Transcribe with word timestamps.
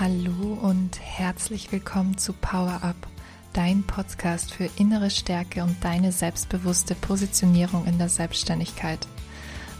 Hallo 0.00 0.56
und 0.62 0.98
herzlich 0.98 1.72
willkommen 1.72 2.16
zu 2.16 2.32
Power 2.32 2.82
Up, 2.82 2.96
dein 3.52 3.82
Podcast 3.82 4.50
für 4.50 4.70
innere 4.78 5.10
Stärke 5.10 5.62
und 5.62 5.76
deine 5.84 6.10
selbstbewusste 6.10 6.94
Positionierung 6.94 7.84
in 7.84 7.98
der 7.98 8.08
Selbstständigkeit. 8.08 9.06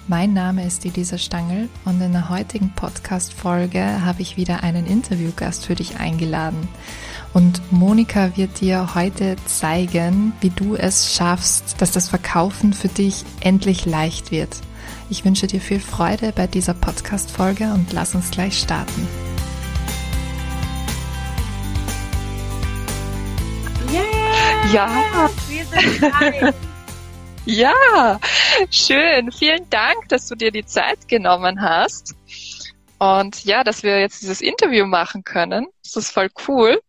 Mein 0.08 0.34
Name 0.34 0.66
ist 0.66 0.84
Elisa 0.84 1.16
Stangl 1.16 1.70
und 1.86 2.02
in 2.02 2.12
der 2.12 2.28
heutigen 2.28 2.70
Podcast-Folge 2.76 4.04
habe 4.04 4.20
ich 4.20 4.36
wieder 4.36 4.62
einen 4.62 4.84
Interviewgast 4.84 5.64
für 5.64 5.74
dich 5.74 5.98
eingeladen. 5.98 6.68
Und 7.32 7.72
Monika 7.72 8.36
wird 8.36 8.60
dir 8.60 8.94
heute 8.94 9.36
zeigen, 9.46 10.34
wie 10.42 10.50
du 10.50 10.74
es 10.74 11.14
schaffst, 11.14 11.80
dass 11.80 11.92
das 11.92 12.10
Verkaufen 12.10 12.74
für 12.74 12.88
dich 12.88 13.24
endlich 13.40 13.86
leicht 13.86 14.32
wird. 14.32 14.54
Ich 15.08 15.24
wünsche 15.24 15.46
dir 15.46 15.62
viel 15.62 15.80
Freude 15.80 16.32
bei 16.36 16.46
dieser 16.46 16.74
Podcast-Folge 16.74 17.72
und 17.72 17.94
lass 17.94 18.14
uns 18.14 18.30
gleich 18.30 18.58
starten. 18.58 19.29
Ja. 24.72 25.28
Wir 25.48 25.64
sind 25.66 26.54
ja, 27.44 28.20
schön. 28.70 29.32
Vielen 29.32 29.68
Dank, 29.68 30.08
dass 30.08 30.28
du 30.28 30.36
dir 30.36 30.52
die 30.52 30.64
Zeit 30.64 31.08
genommen 31.08 31.60
hast. 31.60 32.14
Und 32.98 33.44
ja, 33.44 33.64
dass 33.64 33.82
wir 33.82 33.98
jetzt 33.98 34.22
dieses 34.22 34.40
Interview 34.40 34.86
machen 34.86 35.24
können. 35.24 35.66
Das 35.82 35.96
ist 35.96 36.12
voll 36.12 36.28
cool. 36.46 36.80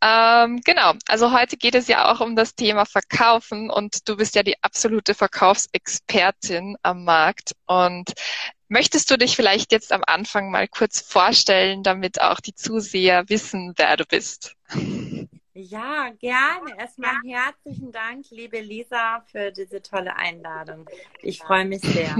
Ähm, 0.00 0.62
genau, 0.64 0.94
also 1.06 1.32
heute 1.32 1.58
geht 1.58 1.74
es 1.74 1.88
ja 1.88 2.10
auch 2.10 2.20
um 2.20 2.36
das 2.36 2.54
Thema 2.54 2.86
Verkaufen 2.86 3.70
und 3.70 4.08
du 4.08 4.16
bist 4.16 4.34
ja 4.34 4.42
die 4.42 4.56
absolute 4.62 5.14
Verkaufsexpertin 5.14 6.76
am 6.82 7.04
Markt. 7.04 7.52
Und 7.66 8.14
möchtest 8.68 9.10
du 9.10 9.18
dich 9.18 9.36
vielleicht 9.36 9.72
jetzt 9.72 9.92
am 9.92 10.02
Anfang 10.06 10.50
mal 10.50 10.68
kurz 10.68 11.02
vorstellen, 11.02 11.82
damit 11.82 12.22
auch 12.22 12.40
die 12.40 12.54
Zuseher 12.54 13.28
wissen, 13.28 13.74
wer 13.76 13.98
du 13.98 14.06
bist? 14.06 14.54
Ja, 15.60 16.10
gerne. 16.20 16.78
Erstmal 16.78 17.16
herzlichen 17.24 17.90
Dank, 17.90 18.30
liebe 18.30 18.60
Lisa, 18.60 19.22
für 19.22 19.50
diese 19.50 19.82
tolle 19.82 20.14
Einladung. 20.14 20.88
Ich 21.20 21.40
freue 21.40 21.64
mich 21.64 21.80
sehr. 21.80 22.14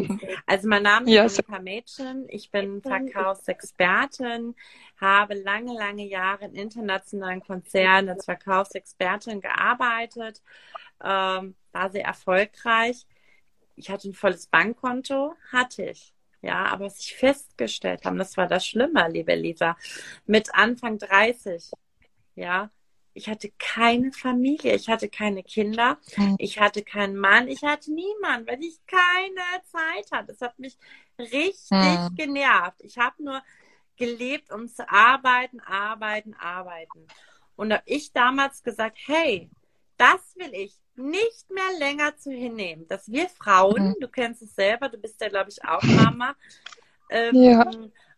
Also 0.46 0.66
mein 0.66 0.82
Name 0.82 1.06
ist 1.06 1.14
ja, 1.14 1.22
Monika 1.22 1.62
Mädchen. 1.62 2.26
Ich 2.30 2.50
bin 2.50 2.82
Verkaufsexpertin, 2.82 4.56
habe 5.00 5.34
lange, 5.34 5.72
lange 5.74 6.04
Jahre 6.08 6.46
in 6.46 6.54
internationalen 6.56 7.40
Konzernen 7.40 8.08
als 8.08 8.24
Verkaufsexpertin 8.24 9.40
gearbeitet, 9.40 10.42
ähm, 11.04 11.54
war 11.70 11.90
sehr 11.90 12.06
erfolgreich. 12.06 13.06
Ich 13.76 13.88
hatte 13.88 14.08
ein 14.08 14.14
volles 14.14 14.48
Bankkonto, 14.48 15.34
hatte 15.52 15.84
ich. 15.84 16.12
Ja, 16.42 16.64
aber 16.64 16.86
was 16.86 16.98
ich 16.98 17.14
festgestellt 17.14 18.04
habe, 18.04 18.18
das 18.18 18.36
war 18.36 18.48
das 18.48 18.66
Schlimme, 18.66 19.08
liebe 19.08 19.36
Lisa, 19.36 19.76
mit 20.26 20.52
Anfang 20.56 20.98
30, 20.98 21.70
ja, 22.34 22.70
ich 23.18 23.28
hatte 23.28 23.50
keine 23.58 24.12
Familie, 24.12 24.76
ich 24.76 24.88
hatte 24.88 25.08
keine 25.08 25.42
Kinder, 25.42 25.98
hm. 26.14 26.36
ich 26.38 26.60
hatte 26.60 26.82
keinen 26.82 27.16
Mann, 27.16 27.48
ich 27.48 27.62
hatte 27.64 27.92
niemanden, 27.92 28.46
weil 28.46 28.62
ich 28.62 28.78
keine 28.86 29.42
Zeit 29.64 30.12
hatte. 30.12 30.28
Das 30.28 30.40
hat 30.40 30.58
mich 30.60 30.78
richtig 31.18 31.72
mhm. 31.72 32.14
genervt. 32.14 32.80
Ich 32.80 32.96
habe 32.96 33.22
nur 33.22 33.42
gelebt, 33.96 34.52
um 34.52 34.68
zu 34.68 34.88
arbeiten, 34.88 35.58
arbeiten, 35.60 36.34
arbeiten. 36.34 37.08
Und 37.56 37.72
habe 37.72 37.82
ich 37.86 38.12
damals 38.12 38.62
gesagt, 38.62 38.98
hey, 39.06 39.50
das 39.96 40.36
will 40.36 40.54
ich 40.54 40.76
nicht 40.94 41.50
mehr 41.50 41.78
länger 41.80 42.16
zu 42.16 42.30
hinnehmen, 42.30 42.86
dass 42.86 43.10
wir 43.10 43.28
Frauen, 43.28 43.88
mhm. 43.88 43.96
du 44.00 44.06
kennst 44.06 44.42
es 44.42 44.54
selber, 44.54 44.88
du 44.88 44.98
bist 44.98 45.20
ja, 45.20 45.28
glaube 45.28 45.50
ich, 45.50 45.64
auch 45.64 45.82
Mama, 45.82 46.36
ähm, 47.10 47.34
ja. 47.34 47.68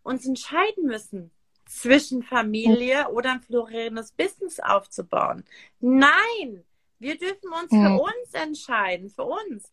uns 0.03 0.27
entscheiden 0.27 0.85
müssen 0.85 1.31
zwischen 1.71 2.23
Familie 2.23 3.09
oder 3.11 3.33
ein 3.33 3.43
florierendes 3.43 4.13
Business 4.13 4.59
aufzubauen. 4.59 5.45
Nein, 5.79 6.65
wir 6.99 7.17
dürfen 7.17 7.51
uns 7.51 7.71
für 7.71 7.99
uns 7.99 8.35
entscheiden, 8.35 9.09
für 9.09 9.25
uns. 9.25 9.71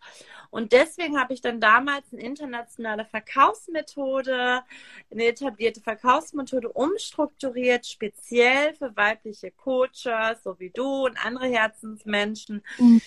Und 0.49 0.71
deswegen 0.71 1.19
habe 1.19 1.33
ich 1.33 1.41
dann 1.41 1.59
damals 1.59 2.05
eine 2.13 2.21
internationale 2.21 3.03
Verkaufsmethode, 3.03 4.61
eine 5.11 5.25
etablierte 5.25 5.81
Verkaufsmethode 5.81 6.69
umstrukturiert, 6.69 7.85
speziell 7.85 8.73
für 8.75 8.95
weibliche 8.95 9.51
Coaches, 9.51 10.43
so 10.43 10.57
wie 10.59 10.69
du 10.69 11.05
und 11.05 11.17
andere 11.25 11.47
Herzensmenschen, 11.47 12.63
mhm 12.77 13.01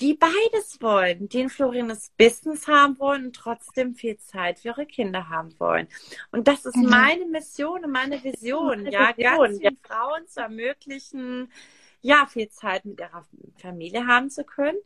die 0.00 0.14
beides 0.14 0.80
wollen, 0.80 1.28
die 1.28 1.40
ein 1.40 1.48
florierendes 1.48 2.12
Business 2.16 2.68
haben 2.68 2.98
wollen 2.98 3.26
und 3.26 3.36
trotzdem 3.36 3.94
viel 3.94 4.16
Zeit 4.18 4.60
für 4.60 4.68
ihre 4.68 4.86
Kinder 4.86 5.28
haben 5.28 5.58
wollen. 5.58 5.88
Und 6.30 6.46
das 6.46 6.64
ist 6.64 6.76
mhm. 6.76 6.88
meine 6.88 7.26
Mission 7.26 7.84
und 7.84 7.90
meine 7.90 8.22
Vision, 8.22 8.86
ja, 8.86 9.16
Vision, 9.16 9.38
ganz 9.38 9.58
vielen 9.58 9.78
ja. 9.82 9.88
Frauen 9.88 10.28
zu 10.28 10.40
ermöglichen, 10.40 11.52
ja, 12.00 12.26
viel 12.26 12.48
Zeit 12.48 12.84
mit 12.84 13.00
ihrer 13.00 13.26
Familie 13.60 14.06
haben 14.06 14.30
zu 14.30 14.44
können, 14.44 14.78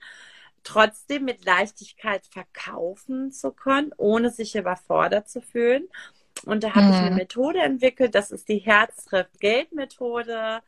trotzdem 0.62 1.24
mit 1.24 1.44
Leichtigkeit 1.44 2.24
verkaufen 2.26 3.32
zu 3.32 3.52
können, 3.52 3.92
ohne 3.98 4.30
sich 4.30 4.56
überfordert 4.56 5.28
zu 5.28 5.42
fühlen. 5.42 5.88
Und 6.46 6.64
da 6.64 6.74
habe 6.74 6.86
mhm. 6.86 6.92
ich 6.92 6.98
eine 6.98 7.10
mhm. 7.10 7.16
Methode 7.16 7.58
entwickelt, 7.58 8.14
das 8.14 8.30
ist 8.30 8.48
die 8.48 8.58
Herz 8.58 9.04
trifft 9.04 9.40
Geld 9.40 9.72
Methode 9.72 10.62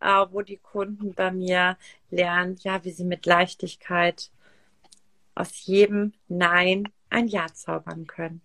äh, 0.00 0.26
wo 0.30 0.42
die 0.42 0.58
Kunden 0.58 1.14
bei 1.14 1.30
mir 1.30 1.76
lernen, 2.10 2.56
ja, 2.62 2.84
wie 2.84 2.90
sie 2.90 3.04
mit 3.04 3.26
Leichtigkeit 3.26 4.30
aus 5.34 5.64
jedem 5.66 6.12
Nein 6.28 6.88
ein 7.10 7.28
Ja 7.28 7.46
zaubern 7.52 8.06
können. 8.06 8.42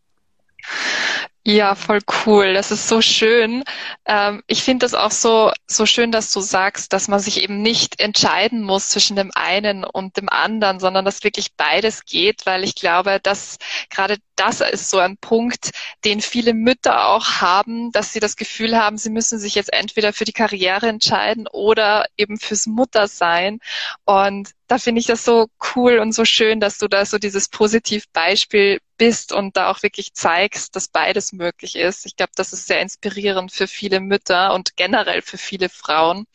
Ja, 1.46 1.76
voll 1.76 2.00
cool. 2.26 2.54
Das 2.54 2.72
ist 2.72 2.88
so 2.88 3.02
schön. 3.02 3.66
Ähm, 4.06 4.42
ich 4.48 4.64
finde 4.64 4.86
das 4.86 4.94
auch 4.94 5.12
so, 5.12 5.52
so 5.68 5.86
schön, 5.86 6.10
dass 6.10 6.32
du 6.32 6.40
sagst, 6.40 6.94
dass 6.94 7.10
man 7.10 7.20
sich 7.20 7.44
eben 7.44 7.62
nicht 7.62 8.00
entscheiden 8.00 8.62
muss 8.64 8.88
zwischen 8.88 9.18
dem 9.18 9.30
einen 9.36 9.84
und 9.84 10.16
dem 10.16 10.30
anderen, 10.30 10.80
sondern 10.80 11.04
dass 11.04 11.26
wirklich 11.26 11.54
beides 11.58 12.06
geht, 12.06 12.46
weil 12.46 12.64
ich 12.64 12.76
glaube, 12.76 13.20
dass 13.22 13.58
gerade 13.90 14.20
das 14.38 14.62
ist 14.62 14.90
so 14.90 15.00
ein 15.00 15.18
Punkt, 15.18 15.72
den 16.06 16.22
viele 16.22 16.54
Mütter 16.54 17.08
auch 17.10 17.42
haben, 17.42 17.92
dass 17.92 18.14
sie 18.14 18.22
das 18.22 18.38
Gefühl 18.38 18.78
haben, 18.78 18.98
sie 18.98 19.10
müssen 19.10 19.38
sich 19.38 19.56
jetzt 19.56 19.74
entweder 19.74 20.14
für 20.14 20.24
die 20.26 20.32
Karriere 20.32 20.88
entscheiden 20.88 21.48
oder 21.52 22.06
eben 22.16 22.38
fürs 22.40 22.68
Muttersein. 22.68 23.60
Und 24.06 24.52
da 24.68 24.78
finde 24.78 25.02
ich 25.02 25.08
das 25.08 25.26
so 25.26 25.48
cool 25.76 26.00
und 26.00 26.14
so 26.14 26.24
schön, 26.24 26.62
dass 26.62 26.78
du 26.78 26.88
da 26.88 27.06
so 27.06 27.18
dieses 27.18 27.50
Positivbeispiel 27.50 28.80
bist 29.04 29.34
und 29.34 29.58
da 29.58 29.70
auch 29.70 29.84
wirklich 29.84 30.14
zeigst, 30.14 30.78
dass 30.78 30.88
beides 30.88 31.34
möglich 31.34 31.76
ist. 31.76 32.06
Ich 32.06 32.16
glaube, 32.16 32.32
das 32.36 32.54
ist 32.54 32.68
sehr 32.68 32.80
inspirierend 32.80 33.52
für 33.52 33.68
viele 33.68 34.00
Mütter 34.00 34.54
und 34.54 34.78
generell 34.78 35.22
für 35.22 35.38
viele 35.38 35.68
Frauen. 35.68 36.26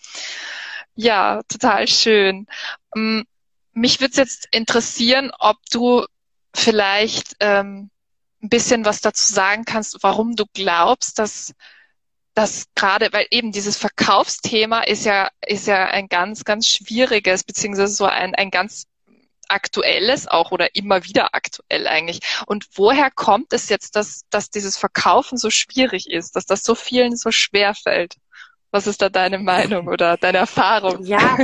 Ja, 0.95 1.41
total 1.49 1.89
schön. 1.89 2.47
Mm, 2.95 3.23
mich 3.73 4.01
würde 4.01 4.11
es 4.11 4.17
jetzt 4.19 4.49
interessieren, 4.51 5.33
ob 5.39 5.57
du 5.71 6.05
vielleicht 6.55 7.37
ähm, 7.41 7.89
ein 8.43 8.51
bisschen 8.51 8.85
was 8.85 9.01
dazu 9.01 9.33
sagen 9.33 9.65
kannst, 9.65 10.03
warum 10.03 10.37
du 10.37 10.45
glaubst, 10.53 11.19
dass 11.19 11.55
das 12.35 12.67
gerade, 12.75 13.15
weil 13.15 13.29
eben 13.31 13.51
dieses 13.51 13.79
Verkaufsthema 13.79 14.81
ist 14.81 15.07
ja, 15.07 15.31
ist 15.47 15.67
ja 15.69 15.87
ein 15.87 16.09
ganz, 16.09 16.45
ganz 16.45 16.69
schwieriges, 16.69 17.45
beziehungsweise 17.45 17.95
so 17.95 18.05
ein, 18.05 18.35
ein 18.35 18.51
ganz 18.51 18.85
aktuelles 19.49 20.27
auch 20.27 20.53
oder 20.53 20.75
immer 20.75 21.05
wieder 21.05 21.35
aktuell 21.35 21.87
eigentlich. 21.87 22.21
Und 22.47 22.67
woher 22.75 23.11
kommt 23.11 23.53
es 23.53 23.69
jetzt, 23.69 23.97
dass, 23.97 24.23
dass 24.31 24.51
dieses 24.51 24.77
Verkaufen 24.77 25.39
so 25.39 25.51
schwierig 25.51 26.11
ist, 26.11 26.37
dass 26.37 26.47
das 26.47 26.63
so 26.63 26.75
vielen 26.75 27.17
so 27.17 27.31
schwer 27.31 27.75
fällt? 27.75 28.17
Was 28.71 28.87
ist 28.87 29.01
da 29.01 29.09
deine 29.09 29.39
Meinung 29.39 29.89
oder 29.89 30.17
deine 30.17 30.39
Erfahrung? 30.39 31.05
Ja, 31.05 31.37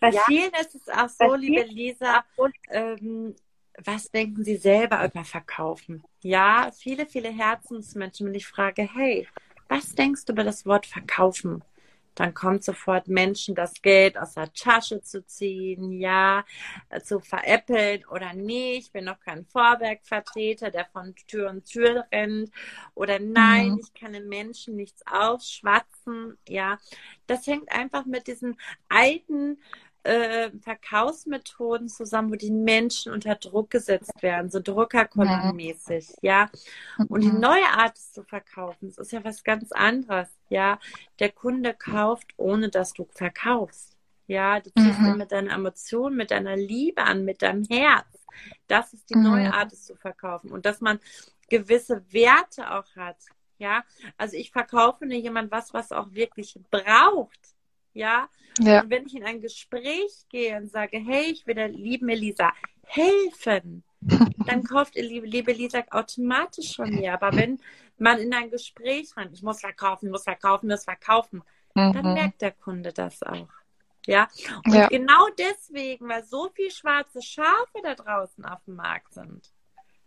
bei 0.00 0.12
vielen 0.26 0.52
ist 0.60 0.74
es 0.74 0.88
auch 0.88 1.08
so, 1.08 1.34
liebe 1.34 1.62
Lisa, 1.62 2.24
ähm, 2.70 3.34
was 3.78 4.10
denken 4.10 4.44
Sie 4.44 4.56
selber 4.56 5.04
über 5.04 5.24
Verkaufen? 5.24 6.04
Ja, 6.20 6.70
viele, 6.76 7.06
viele 7.06 7.30
Herzensmenschen, 7.30 8.26
wenn 8.26 8.34
ich 8.34 8.46
frage, 8.46 8.88
hey, 8.94 9.26
was 9.68 9.94
denkst 9.94 10.26
du 10.26 10.34
über 10.34 10.44
das 10.44 10.66
Wort 10.66 10.86
verkaufen? 10.86 11.62
Dann 12.14 12.34
kommt 12.34 12.64
sofort 12.64 13.08
Menschen 13.08 13.54
das 13.54 13.74
Geld 13.82 14.18
aus 14.18 14.34
der 14.34 14.52
Tasche 14.52 15.00
zu 15.02 15.24
ziehen, 15.24 15.92
ja, 15.92 16.44
zu 17.04 17.20
veräppeln 17.20 18.04
oder 18.06 18.32
nee, 18.34 18.74
ich 18.74 18.92
bin 18.92 19.04
noch 19.04 19.20
kein 19.20 19.44
Vorwerkvertreter, 19.46 20.70
der 20.70 20.86
von 20.86 21.14
Tür 21.26 21.50
und 21.50 21.64
Tür 21.64 22.04
rennt 22.12 22.50
oder 22.94 23.18
nein, 23.18 23.72
mhm. 23.72 23.80
ich 23.82 23.94
kann 23.94 24.12
den 24.12 24.28
Menschen 24.28 24.76
nichts 24.76 25.02
ausschwatzen, 25.06 26.36
ja. 26.48 26.78
Das 27.26 27.46
hängt 27.46 27.70
einfach 27.72 28.04
mit 28.04 28.26
diesen 28.26 28.58
alten 28.88 29.58
äh, 30.04 30.50
Verkaufsmethoden 30.60 31.88
zusammen, 31.88 32.32
wo 32.32 32.36
die 32.36 32.50
Menschen 32.50 33.12
unter 33.12 33.36
Druck 33.36 33.70
gesetzt 33.70 34.22
werden, 34.22 34.50
so 34.50 34.60
Druckerkolonenmäßig, 34.60 36.14
ja. 36.22 36.50
Und 37.08 37.22
die 37.22 37.30
mhm. 37.30 37.40
neue 37.40 37.68
Art 37.68 37.96
es 37.96 38.12
zu 38.12 38.24
verkaufen, 38.24 38.88
das 38.88 38.98
ist 38.98 39.12
ja 39.12 39.24
was 39.24 39.44
ganz 39.44 39.72
anderes, 39.72 40.28
ja. 40.48 40.78
Der 41.20 41.30
Kunde 41.30 41.74
kauft, 41.74 42.26
ohne 42.36 42.68
dass 42.68 42.92
du 42.92 43.06
verkaufst. 43.12 43.96
Ja, 44.26 44.60
du 44.60 44.70
ziehst 44.70 44.98
mhm. 45.00 45.06
ihn 45.08 45.16
mit 45.18 45.32
deiner 45.32 45.52
Emotion, 45.52 46.16
mit 46.16 46.30
deiner 46.30 46.56
Liebe 46.56 47.02
an, 47.02 47.24
mit 47.24 47.42
deinem 47.42 47.64
Herz. 47.64 48.06
Das 48.66 48.92
ist 48.94 49.10
die 49.10 49.16
mhm. 49.16 49.24
neue 49.24 49.52
Art, 49.52 49.72
es 49.72 49.84
zu 49.84 49.94
verkaufen. 49.96 50.50
Und 50.50 50.64
dass 50.64 50.80
man 50.80 51.00
gewisse 51.50 52.02
Werte 52.12 52.70
auch 52.70 52.86
hat, 52.96 53.18
Ja, 53.58 53.84
also 54.16 54.36
ich 54.36 54.50
verkaufe 54.50 55.06
nur 55.06 55.18
jemand 55.18 55.52
was, 55.52 55.72
was 55.74 55.92
auch 55.92 56.12
wirklich 56.12 56.58
braucht. 56.70 57.51
Ja? 57.94 58.28
ja. 58.58 58.82
Und 58.82 58.90
wenn 58.90 59.06
ich 59.06 59.14
in 59.14 59.24
ein 59.24 59.40
Gespräch 59.40 60.26
gehe 60.28 60.56
und 60.56 60.70
sage, 60.70 60.98
hey, 60.98 61.30
ich 61.32 61.46
will 61.46 61.54
der 61.54 61.68
lieben 61.68 62.08
Elisa 62.08 62.52
helfen, 62.86 63.84
dann 64.46 64.64
kauft 64.64 64.94
liebe, 64.96 65.26
liebe 65.26 65.52
Lisa 65.52 65.82
automatisch 65.90 66.76
von 66.76 66.90
mir. 66.90 67.14
Aber 67.14 67.34
wenn 67.36 67.60
man 67.98 68.18
in 68.18 68.34
ein 68.34 68.50
Gespräch 68.50 69.16
rein, 69.16 69.30
ich 69.32 69.42
muss 69.42 69.60
verkaufen, 69.60 70.10
muss 70.10 70.24
verkaufen, 70.24 70.68
muss 70.68 70.84
verkaufen, 70.84 71.42
mhm. 71.74 71.92
dann 71.92 72.14
merkt 72.14 72.42
der 72.42 72.52
Kunde 72.52 72.92
das 72.92 73.22
auch. 73.22 73.48
Ja, 74.06 74.28
und 74.64 74.74
ja. 74.74 74.88
genau 74.88 75.28
deswegen, 75.38 76.08
weil 76.08 76.24
so 76.24 76.50
viele 76.52 76.72
schwarze 76.72 77.22
Schafe 77.22 77.78
da 77.84 77.94
draußen 77.94 78.44
auf 78.44 78.64
dem 78.64 78.74
Markt 78.74 79.14
sind, 79.14 79.52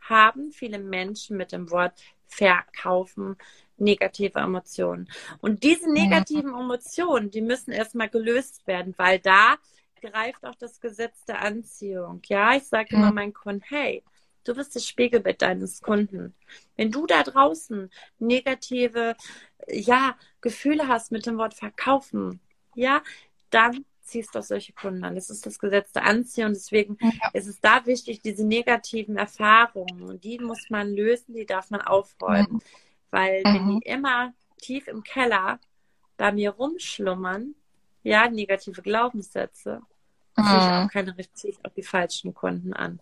haben 0.01 0.51
viele 0.51 0.79
Menschen 0.79 1.37
mit 1.37 1.53
dem 1.53 1.71
Wort 1.71 1.93
verkaufen 2.27 3.37
negative 3.77 4.39
Emotionen. 4.39 5.09
Und 5.41 5.63
diese 5.63 5.91
negativen 5.91 6.53
Emotionen, 6.53 7.31
die 7.31 7.41
müssen 7.41 7.71
erstmal 7.71 8.09
gelöst 8.09 8.65
werden, 8.67 8.93
weil 8.97 9.19
da 9.19 9.55
greift 10.01 10.45
auch 10.45 10.55
das 10.55 10.79
Gesetz 10.79 11.25
der 11.25 11.41
Anziehung. 11.41 12.21
Ja, 12.27 12.55
ich 12.55 12.63
sage 12.63 12.95
immer 12.95 13.11
meinen 13.11 13.33
Kunden, 13.33 13.63
hey, 13.67 14.03
du 14.43 14.53
bist 14.53 14.75
das 14.75 14.87
Spiegelbild 14.87 15.41
deines 15.41 15.81
Kunden. 15.81 16.35
Wenn 16.75 16.91
du 16.91 17.05
da 17.05 17.23
draußen 17.23 17.89
negative, 18.19 19.15
ja, 19.67 20.15
Gefühle 20.41 20.87
hast 20.87 21.11
mit 21.11 21.25
dem 21.25 21.37
Wort 21.37 21.53
verkaufen, 21.53 22.39
ja, 22.75 23.01
dann 23.49 23.85
ziehst 24.01 24.35
du 24.35 24.39
auch 24.39 24.43
solche 24.43 24.73
Kunden 24.73 25.03
an. 25.03 25.15
Das 25.15 25.29
ist 25.29 25.45
das 25.45 25.59
Gesetz 25.59 25.91
der 25.91 26.05
Anziehung. 26.05 26.53
Deswegen 26.53 26.97
ja. 27.01 27.09
ist 27.33 27.47
es 27.47 27.59
da 27.59 27.85
wichtig, 27.85 28.21
diese 28.21 28.45
negativen 28.45 29.17
Erfahrungen, 29.17 30.19
die 30.21 30.39
muss 30.39 30.69
man 30.69 30.93
lösen, 30.93 31.33
die 31.33 31.45
darf 31.45 31.71
man 31.71 31.81
aufräumen. 31.81 32.53
Mhm. 32.53 32.61
Weil 33.15 33.43
mhm. 33.45 33.53
wenn 33.53 33.79
die 33.79 33.87
immer 33.87 34.33
tief 34.57 34.89
im 34.89 35.01
Keller 35.01 35.57
bei 36.17 36.33
mir 36.33 36.49
rumschlummern, 36.51 37.55
ja, 38.03 38.29
negative 38.29 38.81
Glaubenssätze, 38.81 39.81
mhm. 40.35 40.43
ziehe 40.43 40.57
ich 40.57 40.63
auch 40.63 40.91
keine 40.91 41.17
richtig 41.17 41.57
auch 41.63 41.71
die 41.71 41.83
falschen 41.83 42.33
Kunden 42.33 42.73
an. 42.73 42.99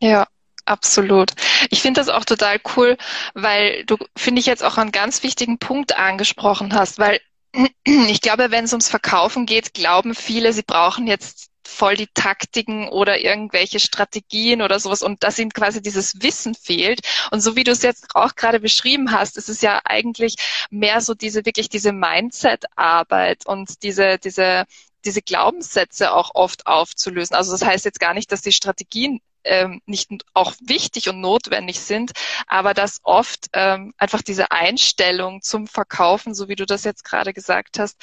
Ja, 0.00 0.26
absolut. 0.64 1.30
Ich 1.70 1.82
finde 1.82 2.00
das 2.00 2.08
auch 2.08 2.24
total 2.24 2.60
cool, 2.76 2.96
weil 3.34 3.84
du, 3.84 3.96
finde 4.16 4.40
ich, 4.40 4.46
jetzt 4.46 4.64
auch 4.64 4.76
einen 4.76 4.90
ganz 4.90 5.22
wichtigen 5.22 5.58
Punkt 5.60 5.96
angesprochen 5.96 6.74
hast, 6.74 6.98
weil 6.98 7.20
ich 7.84 8.22
glaube, 8.22 8.50
wenn 8.50 8.64
es 8.64 8.72
ums 8.72 8.88
Verkaufen 8.88 9.46
geht, 9.46 9.72
glauben 9.72 10.16
viele, 10.16 10.52
sie 10.52 10.64
brauchen 10.64 11.06
jetzt 11.06 11.51
voll 11.64 11.96
die 11.96 12.08
Taktiken 12.08 12.88
oder 12.88 13.20
irgendwelche 13.20 13.80
Strategien 13.80 14.62
oder 14.62 14.78
sowas 14.80 15.02
und 15.02 15.22
dass 15.22 15.38
ihnen 15.38 15.52
quasi 15.52 15.82
dieses 15.82 16.22
Wissen 16.22 16.54
fehlt. 16.54 17.00
Und 17.30 17.40
so 17.40 17.56
wie 17.56 17.64
du 17.64 17.72
es 17.72 17.82
jetzt 17.82 18.14
auch 18.14 18.34
gerade 18.34 18.60
beschrieben 18.60 19.12
hast, 19.12 19.36
ist 19.36 19.48
es 19.48 19.60
ja 19.60 19.80
eigentlich 19.84 20.36
mehr 20.70 21.00
so 21.00 21.14
diese 21.14 21.44
wirklich 21.44 21.68
diese 21.68 21.92
Mindset-Arbeit 21.92 23.46
und 23.46 23.82
diese, 23.82 24.18
diese, 24.18 24.64
diese 25.04 25.22
Glaubenssätze 25.22 26.12
auch 26.12 26.30
oft 26.34 26.66
aufzulösen. 26.66 27.36
Also 27.36 27.52
das 27.52 27.64
heißt 27.64 27.84
jetzt 27.84 28.00
gar 28.00 28.14
nicht, 28.14 28.32
dass 28.32 28.42
die 28.42 28.52
Strategien 28.52 29.20
ähm, 29.44 29.80
nicht 29.86 30.10
auch 30.34 30.54
wichtig 30.60 31.08
und 31.08 31.20
notwendig 31.20 31.80
sind, 31.80 32.12
aber 32.46 32.74
dass 32.74 33.00
oft 33.02 33.48
ähm, 33.52 33.92
einfach 33.96 34.22
diese 34.22 34.50
Einstellung 34.50 35.42
zum 35.42 35.66
Verkaufen, 35.66 36.34
so 36.34 36.48
wie 36.48 36.56
du 36.56 36.66
das 36.66 36.84
jetzt 36.84 37.04
gerade 37.04 37.32
gesagt 37.32 37.78
hast, 37.78 38.00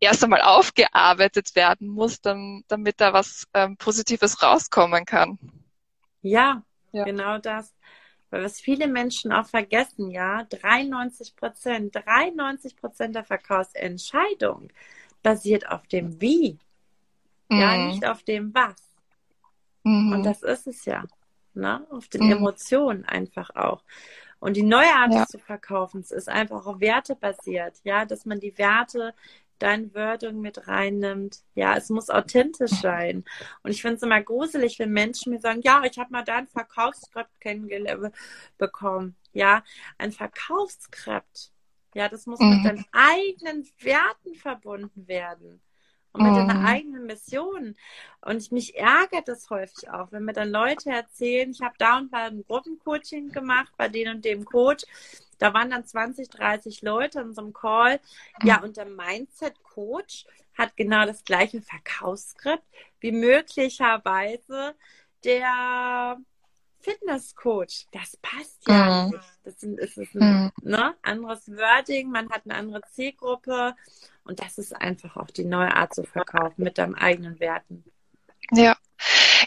erst 0.00 0.24
einmal 0.24 0.42
aufgearbeitet 0.42 1.54
werden 1.54 1.88
muss, 1.88 2.20
dann, 2.20 2.62
damit 2.68 3.00
da 3.00 3.12
was 3.12 3.46
ähm, 3.54 3.76
Positives 3.76 4.42
rauskommen 4.42 5.04
kann. 5.04 5.38
Ja, 6.22 6.62
ja, 6.92 7.04
genau 7.04 7.38
das. 7.38 7.74
Weil 8.30 8.44
was 8.44 8.60
viele 8.60 8.86
Menschen 8.86 9.32
auch 9.32 9.46
vergessen, 9.46 10.10
ja, 10.10 10.44
93 10.44 11.34
Prozent, 11.34 11.94
93 11.96 12.76
Prozent 12.76 13.16
der 13.16 13.24
Verkaufsentscheidung 13.24 14.68
basiert 15.22 15.68
auf 15.68 15.86
dem 15.88 16.20
Wie. 16.20 16.58
Mhm. 17.48 17.60
Ja, 17.60 17.76
nicht 17.76 18.04
auf 18.06 18.22
dem 18.22 18.54
Was. 18.54 18.89
Mhm. 19.82 20.12
Und 20.12 20.22
das 20.24 20.42
ist 20.42 20.66
es 20.66 20.84
ja. 20.84 21.04
Ne? 21.54 21.84
Auf 21.90 22.08
den 22.08 22.26
mhm. 22.26 22.32
Emotionen 22.32 23.04
einfach 23.04 23.50
auch. 23.56 23.82
Und 24.38 24.56
die 24.56 24.62
neue 24.62 24.92
Art 24.94 25.12
ja. 25.12 25.26
zu 25.26 25.38
verkaufen 25.38 26.00
ist 26.00 26.28
einfach 26.28 26.66
auch 26.66 26.80
wertebasiert, 26.80 27.76
ja, 27.84 28.06
dass 28.06 28.24
man 28.24 28.40
die 28.40 28.56
Werte 28.56 29.14
deine 29.58 29.94
Wording 29.94 30.40
mit 30.40 30.66
reinnimmt. 30.66 31.42
Ja, 31.54 31.76
es 31.76 31.90
muss 31.90 32.08
authentisch 32.08 32.70
sein. 32.70 33.24
Und 33.62 33.70
ich 33.70 33.82
finde 33.82 33.96
es 33.96 34.02
immer 34.02 34.22
gruselig, 34.22 34.78
wenn 34.78 34.90
Menschen 34.90 35.32
mir 35.32 35.40
sagen, 35.40 35.60
ja, 35.62 35.82
ich 35.84 35.98
habe 35.98 36.10
mal 36.10 36.24
dein 36.24 36.46
Verkaufsskript 36.48 37.38
kennengelernt 37.40 38.14
bekommen. 38.56 39.16
Ja, 39.32 39.62
ein 39.98 40.12
Verkaufsskript. 40.12 41.52
Ja, 41.94 42.08
das 42.08 42.24
muss 42.26 42.40
mhm. 42.40 42.56
mit 42.56 42.64
deinen 42.64 42.84
eigenen 42.92 43.68
Werten 43.80 44.34
verbunden 44.34 45.06
werden 45.06 45.60
und 46.12 46.22
mit 46.22 46.32
mhm. 46.32 46.48
deiner 46.48 46.64
eigenen 46.68 47.06
Mission. 47.06 47.76
Und 48.22 48.52
mich 48.52 48.76
ärgert 48.76 49.28
das 49.28 49.48
häufig 49.50 49.90
auch, 49.90 50.12
wenn 50.12 50.24
mir 50.24 50.32
dann 50.32 50.50
Leute 50.50 50.90
erzählen, 50.90 51.50
ich 51.50 51.62
habe 51.62 51.74
da 51.78 51.98
und 51.98 52.12
da 52.12 52.26
ein 52.26 52.44
Gruppencoaching 52.46 53.30
gemacht 53.30 53.72
bei 53.76 53.88
dem 53.88 54.16
und 54.16 54.24
dem 54.24 54.44
Coach. 54.44 54.84
Da 55.38 55.54
waren 55.54 55.70
dann 55.70 55.86
20, 55.86 56.28
30 56.28 56.82
Leute 56.82 57.20
in 57.20 57.34
so 57.34 57.42
einem 57.42 57.52
Call. 57.52 58.00
Ja, 58.42 58.62
und 58.62 58.76
der 58.76 58.86
Mindset-Coach 58.86 60.26
hat 60.54 60.76
genau 60.76 61.06
das 61.06 61.24
gleiche 61.24 61.62
Verkaufsskript 61.62 62.64
wie 63.00 63.12
möglicherweise 63.12 64.74
der 65.24 66.18
Fitnesscoach. 66.80 67.86
Das 67.92 68.16
passt 68.18 68.66
ja 68.68 69.04
mhm. 69.04 69.10
nicht. 69.10 69.24
Das 69.44 69.62
ist, 69.62 69.98
ist 69.98 70.14
ein 70.14 70.44
mhm. 70.44 70.70
ne, 70.70 70.94
anderes 71.02 71.48
Wording, 71.48 72.10
man 72.10 72.30
hat 72.30 72.42
eine 72.44 72.54
andere 72.54 72.82
Zielgruppe 72.92 73.74
und 74.24 74.40
das 74.40 74.58
ist 74.58 74.74
einfach 74.74 75.16
auch 75.16 75.30
die 75.30 75.44
neue 75.44 75.74
Art 75.74 75.94
zu 75.94 76.04
verkaufen 76.04 76.62
mit 76.62 76.78
deinen 76.78 76.94
eigenen 76.94 77.40
Werten. 77.40 77.84
Ja. 78.52 78.76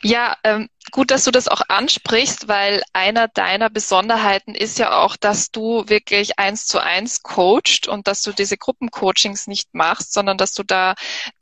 Ja, 0.06 0.36
ähm, 0.44 0.68
gut, 0.92 1.12
dass 1.12 1.24
du 1.24 1.32
das 1.32 1.48
auch 1.48 1.62
ansprichst, 1.70 2.50
weil 2.50 2.84
einer 2.92 3.30
deiner 3.30 3.70
Besonderheiten 3.70 4.54
ist 4.54 4.78
ja 4.78 4.98
auch, 5.00 5.16
dass 5.16 5.50
du 5.50 5.88
wirklich 5.88 6.38
eins 6.40 6.68
zu 6.68 6.80
eins 6.84 7.24
coachst 7.24 7.88
und 7.88 8.06
dass 8.06 8.22
du 8.22 8.34
diese 8.34 8.58
Gruppencoachings 8.58 9.48
nicht 9.48 9.74
machst, 9.74 10.12
sondern 10.12 10.38
dass 10.38 10.54
du 10.54 10.64
da 10.64 10.96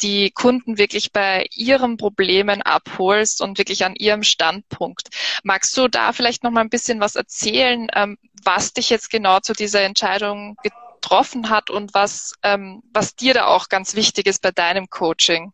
die 0.04 0.30
Kunden 0.30 0.78
wirklich 0.78 1.12
bei 1.12 1.48
ihren 1.56 1.98
Problemen 1.98 2.62
abholst 2.62 3.42
und 3.42 3.58
wirklich 3.58 3.84
an 3.84 3.96
ihrem 3.96 4.22
Standpunkt. 4.22 5.10
Magst 5.44 5.75
du 5.75 5.88
da 5.88 6.13
vielleicht 6.13 6.44
noch 6.44 6.51
mal 6.51 6.62
ein 6.62 6.70
bisschen 6.70 7.00
was 7.00 7.15
erzählen, 7.15 7.88
ähm, 7.96 8.20
was 8.44 8.74
dich 8.74 8.91
jetzt 8.91 9.10
genau 9.10 9.39
zu 9.39 9.53
dieser 9.53 9.82
Entscheidung 9.82 10.56
getroffen 10.62 11.50
hat 11.50 11.72
und 11.72 11.96
was, 11.96 12.34
ähm, 12.44 12.84
was 12.94 13.15
dir 13.15 13.34
da 13.34 13.48
auch 13.48 13.70
ganz 13.70 13.96
wichtig 13.96 14.27
ist 14.27 14.44
bei 14.44 14.51
deinem 14.51 14.88
Coaching? 14.88 15.51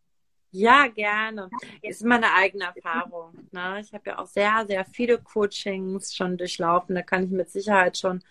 Ja, 0.51 0.88
gerne. 0.88 1.50
Ist 1.82 2.04
meine 2.04 2.34
eigene 2.34 2.66
Erfahrung. 2.75 3.34
Ne? 3.51 3.80
Ich 3.82 3.94
habe 3.94 4.10
ja 4.10 4.20
auch 4.20 4.27
sehr, 4.27 4.66
sehr 4.68 4.86
viele 4.86 5.18
Coachings 5.18 6.16
schon 6.16 6.38
durchlaufen. 6.38 6.96
Da 6.96 7.01
kann 7.01 7.25
ich 7.25 7.32
mit 7.32 7.50
Sicherheit 7.50 7.98
schon 7.98 8.24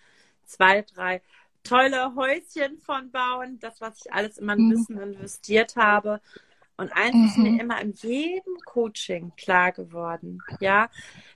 zwei, 0.45 0.81
drei 0.81 1.21
tolle 1.63 2.15
Häuschen 2.15 2.79
von 2.79 3.11
bauen. 3.11 3.59
Das, 3.59 3.81
was 3.81 4.01
ich 4.05 4.11
alles 4.11 4.37
in 4.37 4.45
mein 4.45 4.59
mhm. 4.59 4.71
Wissen 4.71 4.99
investiert 4.99 5.75
habe. 5.75 6.21
Und 6.77 6.91
eins 6.91 7.15
mhm. 7.15 7.25
ist 7.25 7.37
mir 7.37 7.51
mhm. 7.51 7.59
immer 7.59 7.81
in 7.81 7.93
jedem 7.93 8.57
Coaching 8.65 9.31
klar 9.35 9.71
geworden, 9.71 10.43
ja, 10.59 10.89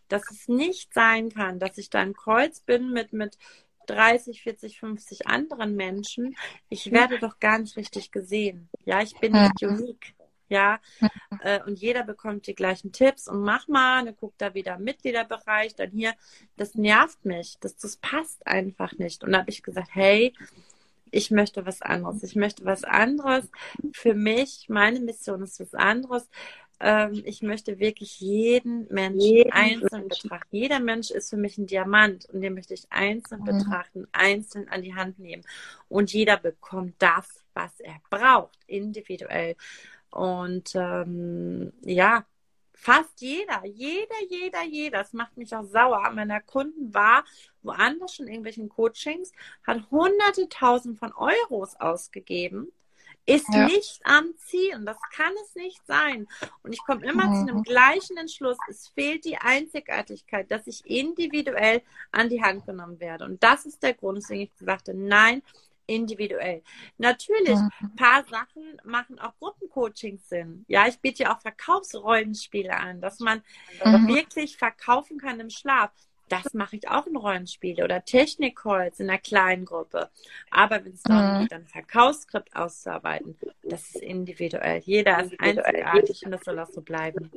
dass 0.07 0.29
es 0.29 0.47
nicht 0.47 0.93
sein 0.93 1.29
kann, 1.29 1.59
dass 1.59 1.79
ich 1.79 1.89
da 1.89 2.03
im 2.03 2.13
Kreuz 2.13 2.59
bin 2.59 2.91
mit, 2.91 3.11
mit 3.11 3.39
30, 3.87 4.43
40, 4.43 4.79
50 4.79 5.27
anderen 5.27 5.75
Menschen. 5.75 6.35
Ich 6.69 6.85
mhm. 6.85 6.95
werde 6.95 7.19
doch 7.19 7.39
gar 7.39 7.57
nicht 7.57 7.75
richtig 7.75 8.11
gesehen. 8.11 8.69
Ja, 8.85 9.01
ich 9.01 9.17
bin 9.19 9.31
nicht 9.31 9.63
unique 9.63 10.13
ja. 10.51 10.79
Äh, 11.43 11.63
und 11.63 11.79
jeder 11.79 12.03
bekommt 12.03 12.45
die 12.45 12.53
gleichen 12.53 12.91
Tipps 12.91 13.27
und 13.27 13.41
mach 13.41 13.67
mal, 13.67 14.05
dann 14.05 14.15
guckt 14.15 14.39
da 14.39 14.53
wieder 14.53 14.77
Mitgliederbereich, 14.77 15.75
dann 15.75 15.89
hier, 15.91 16.13
das 16.57 16.75
nervt 16.75 17.25
mich, 17.25 17.57
das, 17.59 17.77
das 17.77 17.97
passt 17.97 18.45
einfach 18.45 18.91
nicht. 18.99 19.23
Und 19.23 19.31
da 19.31 19.39
habe 19.39 19.49
ich 19.49 19.63
gesagt, 19.63 19.89
hey, 19.93 20.33
ich 21.09 21.31
möchte 21.31 21.65
was 21.65 21.81
anderes. 21.81 22.23
Ich 22.23 22.35
möchte 22.35 22.65
was 22.65 22.83
anderes. 22.83 23.49
Für 23.93 24.13
mich, 24.13 24.67
meine 24.69 24.99
Mission 24.99 25.41
ist 25.43 25.59
was 25.59 25.73
anderes. 25.73 26.29
Ähm, 26.79 27.21
ich 27.25 27.41
möchte 27.41 27.79
wirklich 27.79 28.19
jeden 28.19 28.87
Menschen 28.91 29.19
jeden 29.19 29.51
einzeln 29.51 30.07
betrachten. 30.07 30.55
Jeder 30.55 30.79
Mensch 30.79 31.11
ist 31.11 31.29
für 31.29 31.37
mich 31.37 31.57
ein 31.57 31.67
Diamant 31.67 32.25
und 32.25 32.41
den 32.41 32.55
möchte 32.55 32.73
ich 32.73 32.85
einzeln 32.89 33.41
mhm. 33.41 33.45
betrachten, 33.45 34.07
einzeln 34.11 34.67
an 34.69 34.81
die 34.81 34.95
Hand 34.95 35.19
nehmen. 35.19 35.43
Und 35.89 36.11
jeder 36.11 36.37
bekommt 36.37 36.95
das, 36.99 37.43
was 37.53 37.79
er 37.79 38.01
braucht, 38.09 38.57
individuell. 38.67 39.55
Und 40.11 40.75
ähm, 40.75 41.73
ja, 41.81 42.25
fast 42.73 43.21
jeder, 43.21 43.65
jeder, 43.65 44.15
jeder, 44.29 44.63
jeder, 44.63 44.99
das 44.99 45.13
macht 45.13 45.37
mich 45.37 45.55
auch 45.55 45.63
sauer. 45.63 46.09
Meiner 46.11 46.41
Kunden 46.41 46.93
war 46.93 47.23
woanders 47.61 48.15
schon 48.15 48.25
in 48.27 48.33
irgendwelchen 48.33 48.69
Coachings, 48.69 49.31
hat 49.65 49.89
hunderte 49.91 50.49
tausend 50.49 50.97
von 50.97 51.13
Euros 51.13 51.75
ausgegeben, 51.79 52.71
ist 53.25 53.47
ja. 53.53 53.65
nicht 53.65 54.01
am 54.03 54.35
Ziel 54.37 54.75
und 54.75 54.85
das 54.85 54.97
kann 55.15 55.31
es 55.43 55.55
nicht 55.55 55.85
sein. 55.85 56.27
Und 56.63 56.73
ich 56.73 56.83
komme 56.83 57.05
immer 57.05 57.27
mhm. 57.27 57.35
zu 57.35 57.53
einem 57.53 57.63
gleichen 57.63 58.17
Entschluss. 58.17 58.57
Es 58.67 58.87
fehlt 58.89 59.25
die 59.25 59.37
Einzigartigkeit, 59.37 60.49
dass 60.49 60.65
ich 60.65 60.83
individuell 60.85 61.83
an 62.11 62.29
die 62.29 62.41
Hand 62.41 62.65
genommen 62.65 62.99
werde. 62.99 63.25
Und 63.25 63.43
das 63.43 63.65
ist 63.65 63.83
der 63.83 63.93
Grund, 63.93 64.17
weswegen 64.17 64.43
ich 64.45 64.57
gesagt 64.57 64.87
habe, 64.87 64.97
nein, 64.97 65.43
individuell. 65.91 66.63
Natürlich, 66.97 67.57
ein 67.57 67.95
paar 67.95 68.23
Sachen 68.25 68.81
machen 68.83 69.19
auch 69.19 69.33
Gruppencoachings 69.39 70.29
Sinn. 70.29 70.65
Ja, 70.67 70.87
ich 70.87 70.99
biete 70.99 71.23
ja 71.23 71.35
auch 71.35 71.41
Verkaufsrollenspiele 71.41 72.75
an, 72.75 73.01
dass 73.01 73.19
man 73.19 73.41
mhm. 73.83 74.07
wirklich 74.07 74.57
verkaufen 74.57 75.17
kann 75.17 75.39
im 75.39 75.49
Schlaf. 75.49 75.91
Das 76.29 76.53
mache 76.53 76.77
ich 76.77 76.87
auch 76.87 77.07
in 77.07 77.17
Rollenspiele 77.17 77.83
oder 77.83 78.05
Technik-Calls 78.05 79.01
in 79.01 79.09
einer 79.09 79.19
kleinen 79.19 79.65
Gruppe. 79.65 80.09
Aber 80.49 80.83
wenn 80.85 80.93
es 80.93 81.03
darum 81.03 81.35
mhm. 81.35 81.41
geht, 81.41 81.53
ein 81.53 81.67
Verkaufsskript 81.67 82.55
auszuarbeiten, 82.55 83.37
das 83.63 83.81
ist 83.89 83.97
individuell. 83.97 84.81
Jeder 84.85 85.21
ist 85.23 85.37
einzigartig 85.39 86.25
und 86.25 86.31
das 86.31 86.43
soll 86.45 86.57
auch 86.59 86.69
so 86.69 86.81
bleiben. 86.81 87.31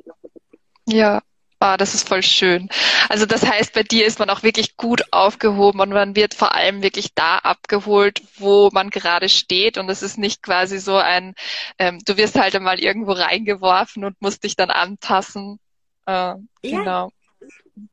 Ja, 0.87 1.23
Ah, 1.65 1.79
das 1.79 1.95
ist 1.95 2.07
voll 2.07 2.23
schön. 2.23 2.69
Also 3.09 3.25
das 3.25 3.47
heißt, 3.47 3.73
bei 3.73 3.83
dir 3.83 4.05
ist 4.05 4.19
man 4.19 4.29
auch 4.29 4.43
wirklich 4.43 4.77
gut 4.77 5.03
aufgehoben 5.13 5.81
und 5.81 5.89
man 5.89 6.15
wird 6.15 6.35
vor 6.35 6.55
allem 6.55 6.83
wirklich 6.83 7.15
da 7.15 7.39
abgeholt, 7.39 8.21
wo 8.37 8.69
man 8.71 8.91
gerade 8.91 9.31
steht. 9.31 9.79
Und 9.79 9.89
es 9.89 10.03
ist 10.03 10.19
nicht 10.19 10.43
quasi 10.43 10.79
so 10.79 10.97
ein, 10.97 11.35
ähm, 11.79 12.01
du 12.05 12.19
wirst 12.19 12.39
halt 12.39 12.55
einmal 12.55 12.81
irgendwo 12.81 13.13
reingeworfen 13.13 14.05
und 14.05 14.21
musst 14.21 14.45
dich 14.45 14.57
dann 14.57 14.69
anpassen. 14.69 15.59
Äh, 16.05 16.35
genau. 16.61 17.11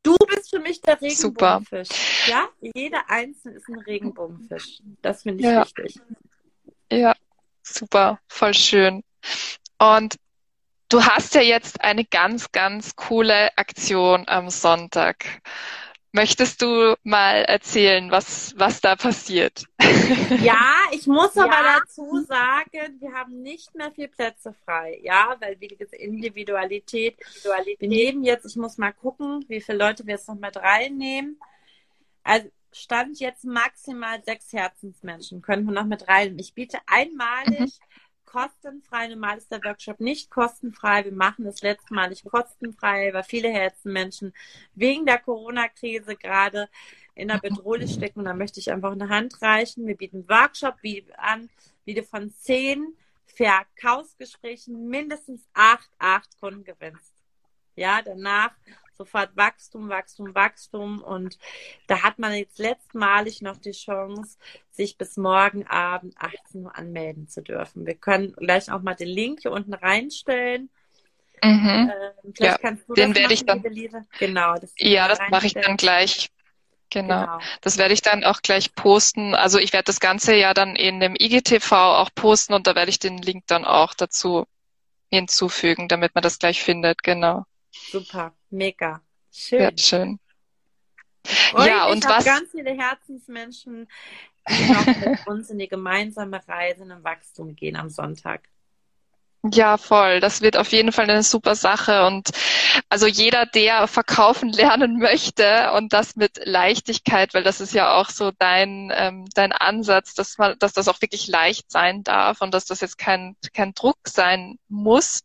Du 0.04 0.18
bist 0.18 0.50
für 0.50 0.60
mich 0.60 0.82
der 0.82 1.02
Regenbogenfisch. 1.02 1.88
Super. 1.88 2.28
Ja, 2.28 2.50
jeder 2.76 3.10
Einzelne 3.10 3.56
ist 3.56 3.70
ein 3.70 3.80
Regenbogenfisch. 3.80 4.82
Das 5.02 5.24
finde 5.24 5.46
ich 5.46 5.50
ja. 5.50 5.62
wichtig. 5.62 5.96
Ja, 6.92 7.16
super, 7.64 8.20
voll 8.28 8.54
schön. 8.54 9.02
Und 9.80 10.18
Du 10.92 11.02
hast 11.02 11.36
ja 11.36 11.42
jetzt 11.42 11.80
eine 11.80 12.04
ganz, 12.04 12.52
ganz 12.52 12.98
coole 12.98 13.58
Aktion 13.58 14.26
am 14.28 14.50
Sonntag. 14.50 15.42
Möchtest 16.12 16.62
du 16.62 16.96
mal 17.04 17.46
erzählen, 17.46 18.12
was, 18.12 18.54
was 18.58 18.82
da 18.82 18.98
passiert? 18.98 19.64
Ja, 20.42 20.74
ich 20.92 21.08
muss 21.08 21.38
aber 21.38 21.52
ja. 21.52 21.80
dazu 21.80 22.26
sagen, 22.28 23.00
wir 23.00 23.14
haben 23.14 23.42
nicht 23.42 23.74
mehr 23.76 23.92
viel 23.92 24.10
Plätze 24.10 24.54
frei. 24.66 25.00
Ja, 25.02 25.38
weil 25.40 25.58
wie 25.62 25.70
gesagt, 25.70 25.94
Individualität, 25.94 27.18
Individualität. 27.18 27.80
Wir 27.80 27.88
nehmen 27.88 28.24
jetzt, 28.26 28.46
ich 28.46 28.58
muss 28.58 28.78
mal 28.78 28.92
gucken, 28.92 29.46
wie 29.48 29.62
viele 29.62 29.78
Leute 29.78 30.06
wir 30.06 30.16
jetzt 30.16 30.28
noch 30.28 30.36
mit 30.36 30.58
reinnehmen. 30.58 31.40
Also 32.24 32.50
stand 32.74 33.20
jetzt 33.22 33.46
maximal 33.46 34.22
sechs 34.26 34.52
Herzensmenschen, 34.52 35.42
können 35.42 35.66
wir 35.66 35.74
noch 35.74 35.86
mit 35.86 36.10
reinnehmen. 36.10 36.40
Ich 36.40 36.54
biete 36.54 36.80
einmalig 36.88 37.60
mhm 37.60 37.91
kostenfrei. 38.32 39.10
Normal 39.10 39.38
ist 39.38 39.52
der 39.52 39.64
Workshop 39.64 40.00
nicht 40.00 40.32
kostenfrei. 40.32 41.04
Wir 41.04 41.12
machen 41.12 41.46
es 41.46 41.62
letztmalig 41.62 42.24
kostenfrei, 42.24 43.14
weil 43.14 43.24
viele 43.24 43.50
Herzenmenschen 43.50 44.34
wegen 44.74 45.06
der 45.06 45.20
Corona-Krise 45.20 46.16
gerade 46.16 46.70
in 47.14 47.28
der 47.28 47.40
Bedrohung 47.40 47.88
stecken. 47.88 48.20
Und 48.20 48.26
da 48.26 48.34
möchte 48.34 48.60
ich 48.60 48.72
einfach 48.72 48.94
eine 48.94 49.10
Hand 49.10 49.42
reichen. 49.42 49.86
Wir 49.86 49.98
bieten 49.98 50.28
Workshop 50.30 50.76
an, 51.18 51.50
wie 51.84 51.94
du 51.94 52.04
von 52.04 52.32
zehn 52.32 52.96
Verkaufsgesprächen 53.26 54.88
mindestens 54.88 55.48
acht, 55.54 55.90
acht 56.00 56.40
Kunden 56.40 56.64
gewinnst. 56.64 57.14
Ja, 57.76 58.02
danach 58.02 58.52
sofort 59.02 59.36
Wachstum, 59.36 59.90
Wachstum, 59.90 60.36
Wachstum. 60.36 61.02
Und 61.02 61.38
da 61.88 62.04
hat 62.04 62.20
man 62.20 62.34
jetzt 62.34 62.60
letztmalig 62.60 63.42
noch 63.42 63.58
die 63.58 63.72
Chance, 63.72 64.38
sich 64.70 64.98
bis 64.98 65.18
morgen 65.18 65.66
Abend 65.68 66.16
18 66.18 66.66
Uhr 66.66 66.76
anmelden 66.76 67.28
zu 67.28 67.42
dürfen. 67.42 67.86
Wir 67.86 67.96
können 67.96 68.34
gleich 68.34 68.72
auch 68.72 68.82
mal 68.82 68.96
den 68.96 69.08
Link 69.08 69.42
hier 69.42 69.52
unten 69.52 69.74
reinstellen. 69.74 70.70
Mhm. 71.44 71.92
Ähm, 71.92 72.34
ja, 72.38 72.58
den 72.96 73.16
werde 73.16 73.34
ich 73.34 73.46
dann. 73.46 73.64
Genau. 74.20 74.56
Das 74.56 74.74
ja, 74.78 75.08
das 75.08 75.20
mache 75.32 75.48
ich 75.48 75.54
dann 75.56 75.78
gleich. 75.78 76.30
Genau. 76.92 77.22
genau. 77.22 77.40
Das 77.62 77.78
werde 77.78 77.94
ich 77.94 78.02
dann 78.02 78.24
auch 78.24 78.42
gleich 78.42 78.76
posten. 78.76 79.34
Also 79.34 79.58
ich 79.58 79.74
werde 79.74 79.86
das 79.86 80.00
Ganze 80.00 80.36
ja 80.36 80.54
dann 80.54 80.76
in 80.76 81.00
dem 81.00 81.16
IGTV 81.18 81.72
auch 81.72 82.10
posten 82.14 82.54
und 82.54 82.68
da 82.68 82.76
werde 82.76 82.92
ich 82.92 83.00
den 83.00 83.18
Link 83.18 83.46
dann 83.48 83.66
auch 83.66 83.96
dazu 83.96 84.46
hinzufügen, 85.10 85.88
damit 85.88 86.14
man 86.14 86.22
das 86.22 86.38
gleich 86.38 86.62
findet. 86.62 87.02
Genau. 87.02 87.46
Super, 87.72 88.36
mega. 88.50 89.02
Schön. 89.32 89.60
Sehr 89.60 89.78
schön. 89.78 90.20
Und 91.54 91.66
ja, 91.66 91.88
und 91.88 92.04
was? 92.06 92.26
ganz 92.26 92.52
viele 92.52 92.72
Herzensmenschen, 92.72 93.88
die 94.50 94.74
noch 94.74 94.86
mit 94.86 95.20
uns 95.28 95.50
in 95.50 95.60
die 95.60 95.68
gemeinsame 95.68 96.46
Reise 96.48 96.84
im 96.84 97.04
Wachstum 97.04 97.56
gehen 97.56 97.76
am 97.76 97.90
Sonntag. 97.90 98.50
Ja, 99.44 99.78
voll. 99.78 100.20
Das 100.20 100.42
wird 100.42 100.56
auf 100.56 100.72
jeden 100.72 100.92
Fall 100.92 101.10
eine 101.10 101.24
super 101.24 101.56
Sache. 101.56 102.06
Und 102.06 102.30
also 102.90 103.08
jeder, 103.08 103.48
der 103.48 103.88
verkaufen 103.88 104.50
lernen 104.54 105.00
möchte 105.00 105.72
und 105.74 105.94
das 105.94 106.16
mit 106.16 106.40
Leichtigkeit, 106.46 107.34
weil 107.34 107.44
das 107.44 107.60
ist 107.60 107.74
ja 107.74 107.94
auch 107.96 108.10
so 108.10 108.32
dein, 108.38 108.92
ähm, 108.96 109.26
dein 109.34 109.52
Ansatz, 109.52 110.14
dass 110.14 110.38
man, 110.38 110.58
dass 110.60 110.74
das 110.74 110.88
auch 110.88 111.02
wirklich 111.02 111.28
leicht 111.28 111.72
sein 111.72 112.04
darf 112.04 112.42
und 112.42 112.54
dass 112.54 112.66
das 112.66 112.82
jetzt 112.82 113.00
kein, 113.00 113.36
kein 113.54 113.74
Druck 113.74 113.98
sein 114.08 114.60
muss, 114.68 115.22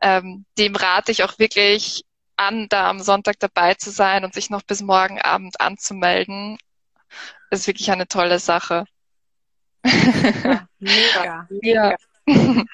ähm, 0.00 0.46
dem 0.58 0.74
rate 0.74 1.12
ich 1.12 1.22
auch 1.22 1.38
wirklich 1.38 2.04
an, 2.36 2.68
da 2.70 2.88
am 2.88 3.00
Sonntag 3.00 3.38
dabei 3.38 3.74
zu 3.74 3.90
sein 3.90 4.24
und 4.24 4.32
sich 4.34 4.48
noch 4.50 4.62
bis 4.62 4.80
morgen 4.80 5.20
Abend 5.20 5.60
anzumelden. 5.60 6.56
Das 7.50 7.60
ist 7.60 7.66
wirklich 7.66 7.90
eine 7.90 8.08
tolle 8.08 8.38
Sache. 8.38 8.86
Ja, 9.84 10.66
mega, 10.78 11.46
mega. 11.50 11.96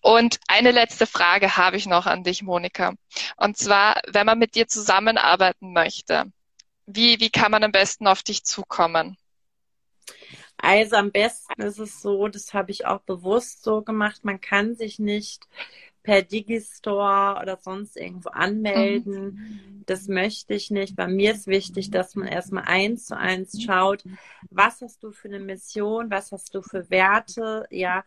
Und 0.00 0.38
eine 0.48 0.70
letzte 0.70 1.06
Frage 1.06 1.56
habe 1.56 1.76
ich 1.76 1.86
noch 1.86 2.06
an 2.06 2.24
dich, 2.24 2.42
Monika. 2.42 2.94
Und 3.36 3.56
zwar, 3.56 4.00
wenn 4.08 4.26
man 4.26 4.38
mit 4.38 4.54
dir 4.54 4.68
zusammenarbeiten 4.68 5.72
möchte, 5.72 6.24
wie, 6.86 7.20
wie 7.20 7.30
kann 7.30 7.50
man 7.50 7.64
am 7.64 7.72
besten 7.72 8.06
auf 8.06 8.22
dich 8.22 8.44
zukommen? 8.44 9.16
Also 10.56 10.96
am 10.96 11.12
besten 11.12 11.60
ist 11.62 11.78
es 11.78 12.02
so, 12.02 12.28
das 12.28 12.52
habe 12.52 12.72
ich 12.72 12.86
auch 12.86 13.00
bewusst 13.00 13.62
so 13.62 13.82
gemacht, 13.82 14.24
man 14.24 14.40
kann 14.40 14.74
sich 14.74 14.98
nicht 14.98 15.46
per 16.02 16.22
Digistore 16.22 17.38
oder 17.40 17.58
sonst 17.60 17.96
irgendwo 17.96 18.30
anmelden. 18.30 19.34
Mhm. 19.34 19.82
Das 19.84 20.08
möchte 20.08 20.54
ich 20.54 20.70
nicht. 20.70 20.96
Bei 20.96 21.06
mir 21.06 21.32
ist 21.32 21.46
wichtig, 21.46 21.90
dass 21.90 22.14
man 22.14 22.26
erstmal 22.26 22.64
eins 22.64 23.06
zu 23.06 23.16
eins 23.16 23.62
schaut, 23.62 24.04
was 24.50 24.80
hast 24.80 25.02
du 25.02 25.12
für 25.12 25.28
eine 25.28 25.38
Mission, 25.38 26.10
was 26.10 26.32
hast 26.32 26.54
du 26.54 26.62
für 26.62 26.88
Werte, 26.90 27.66
ja, 27.70 28.04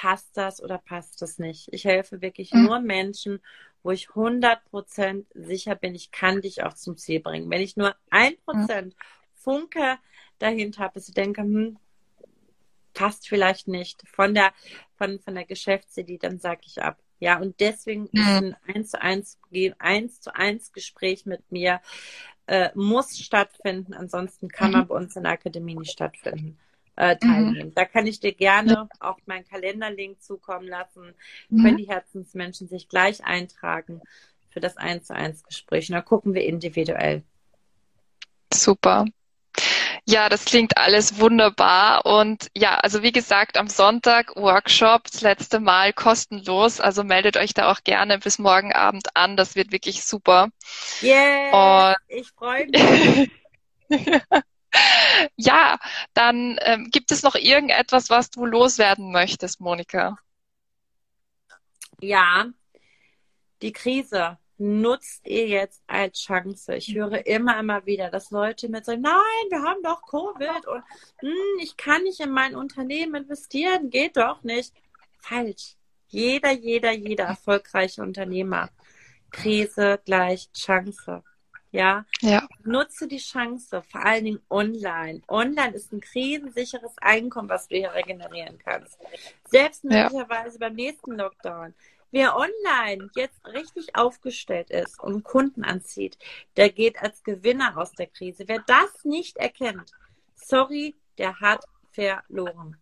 passt 0.00 0.34
das 0.34 0.62
oder 0.62 0.78
passt 0.78 1.20
das 1.20 1.38
nicht. 1.38 1.68
Ich 1.72 1.84
helfe 1.84 2.22
wirklich 2.22 2.54
mhm. 2.54 2.64
nur 2.64 2.80
Menschen, 2.80 3.42
wo 3.82 3.90
ich 3.90 4.08
100% 4.08 5.26
sicher 5.34 5.74
bin, 5.74 5.94
ich 5.94 6.10
kann 6.10 6.40
dich 6.40 6.62
auch 6.62 6.72
zum 6.72 6.96
Ziel 6.96 7.20
bringen. 7.20 7.50
Wenn 7.50 7.60
ich 7.60 7.76
nur 7.76 7.94
ein 8.08 8.34
Prozent 8.46 8.96
Funke 9.34 9.98
dahinter 10.38 10.84
habe, 10.84 10.94
dass 10.94 11.08
ich 11.08 11.14
denke, 11.14 11.42
hm, 11.42 11.76
passt 12.94 13.28
vielleicht 13.28 13.68
nicht 13.68 14.02
von 14.08 14.32
der, 14.34 14.54
von, 14.96 15.18
von 15.20 15.34
der 15.34 15.44
Geschäftsidee, 15.44 16.16
dann 16.16 16.38
sage 16.38 16.62
ich 16.64 16.80
ab. 16.82 16.98
Ja, 17.18 17.38
und 17.38 17.60
deswegen 17.60 18.06
ist 18.06 18.26
ein 18.26 18.56
eins 18.66 18.90
zu 18.92 19.02
eins, 19.02 19.38
eins 19.78 20.20
zu 20.22 20.34
eins 20.34 20.72
Gespräch 20.72 21.26
mit 21.26 21.52
mir 21.52 21.82
äh, 22.46 22.70
muss 22.74 23.18
stattfinden. 23.18 23.92
Ansonsten 23.92 24.48
kann 24.48 24.70
man 24.70 24.84
mhm. 24.84 24.86
bei 24.86 24.94
uns 24.94 25.14
in 25.16 25.24
der 25.24 25.32
Akademie 25.32 25.74
nicht 25.74 25.92
stattfinden 25.92 26.58
äh, 27.00 27.16
teilnehmen. 27.16 27.68
Mhm. 27.68 27.74
Da 27.74 27.86
kann 27.86 28.06
ich 28.06 28.20
dir 28.20 28.32
gerne 28.32 28.88
auch 29.00 29.18
meinen 29.24 29.46
Kalenderlink 29.48 30.22
zukommen 30.22 30.68
lassen. 30.68 31.14
Mhm. 31.48 31.62
Können 31.62 31.76
die 31.78 31.88
Herzensmenschen 31.88 32.68
sich 32.68 32.90
gleich 32.90 33.24
eintragen 33.24 34.02
für 34.50 34.60
das 34.60 34.76
1 34.76 35.06
zu 35.06 35.14
1 35.14 35.44
Gespräch. 35.44 35.88
Und 35.88 35.94
da 35.94 36.02
gucken 36.02 36.34
wir 36.34 36.44
individuell. 36.44 37.22
Super. 38.52 39.06
Ja, 40.04 40.28
das 40.28 40.44
klingt 40.44 40.76
alles 40.76 41.18
wunderbar. 41.18 42.04
Und 42.04 42.50
ja, 42.54 42.76
also 42.76 43.02
wie 43.02 43.12
gesagt, 43.12 43.56
am 43.56 43.68
Sonntag 43.68 44.36
Workshop, 44.36 45.04
das 45.10 45.22
letzte 45.22 45.58
Mal 45.58 45.94
kostenlos. 45.94 46.80
Also 46.80 47.02
meldet 47.02 47.38
euch 47.38 47.54
da 47.54 47.70
auch 47.70 47.82
gerne 47.82 48.18
bis 48.18 48.38
morgen 48.38 48.74
Abend 48.74 49.16
an. 49.16 49.38
Das 49.38 49.54
wird 49.54 49.72
wirklich 49.72 50.04
super. 50.04 50.50
Yeah, 51.00 51.92
Und 51.92 51.96
ich 52.08 52.28
freue 52.32 52.66
mich. 53.88 54.40
Ja, 55.36 55.78
dann 56.14 56.58
ähm, 56.62 56.88
gibt 56.90 57.10
es 57.10 57.22
noch 57.22 57.34
irgendetwas, 57.34 58.10
was 58.10 58.30
du 58.30 58.46
loswerden 58.46 59.12
möchtest, 59.12 59.60
Monika? 59.60 60.16
Ja, 62.00 62.46
die 63.62 63.72
Krise 63.72 64.38
nutzt 64.60 65.26
ihr 65.26 65.48
jetzt 65.48 65.82
als 65.86 66.20
Chance. 66.20 66.74
Ich 66.74 66.94
höre 66.94 67.26
immer, 67.26 67.58
immer 67.58 67.86
wieder, 67.86 68.10
dass 68.10 68.30
Leute 68.30 68.68
mir 68.68 68.84
sagen, 68.84 69.00
nein, 69.00 69.46
wir 69.48 69.62
haben 69.62 69.82
doch 69.82 70.02
Covid 70.02 70.66
und 70.66 70.82
hm, 71.20 71.58
ich 71.62 71.76
kann 71.76 72.02
nicht 72.02 72.20
in 72.20 72.30
mein 72.30 72.54
Unternehmen 72.54 73.22
investieren, 73.22 73.90
geht 73.90 74.16
doch 74.16 74.42
nicht. 74.42 74.74
Falsch. 75.18 75.76
Jeder, 76.08 76.50
jeder, 76.50 76.92
jeder 76.92 77.24
erfolgreiche 77.24 78.02
Unternehmer. 78.02 78.68
Krise 79.30 80.00
gleich 80.04 80.50
Chance. 80.52 81.22
Ja? 81.72 82.04
ja. 82.20 82.46
Nutze 82.64 83.06
die 83.06 83.18
Chance, 83.18 83.82
vor 83.82 84.04
allen 84.04 84.24
Dingen 84.24 84.42
online. 84.50 85.22
Online 85.28 85.74
ist 85.74 85.92
ein 85.92 86.00
krisensicheres 86.00 86.96
Einkommen, 87.00 87.48
was 87.48 87.68
du 87.68 87.76
hier 87.76 87.92
regenerieren 87.92 88.58
kannst. 88.58 88.98
Selbst 89.44 89.84
möglicherweise 89.84 90.58
ja. 90.58 90.68
beim 90.68 90.74
nächsten 90.74 91.12
Lockdown. 91.12 91.74
Wer 92.12 92.36
online 92.36 93.08
jetzt 93.14 93.46
richtig 93.46 93.94
aufgestellt 93.94 94.70
ist 94.70 95.00
und 95.00 95.22
Kunden 95.22 95.62
anzieht, 95.62 96.18
der 96.56 96.70
geht 96.70 97.00
als 97.00 97.22
Gewinner 97.22 97.76
aus 97.76 97.92
der 97.92 98.08
Krise. 98.08 98.44
Wer 98.48 98.64
das 98.66 99.04
nicht 99.04 99.36
erkennt, 99.36 99.92
sorry, 100.34 100.96
der 101.18 101.38
hat 101.38 101.64
verloren. 101.92 102.76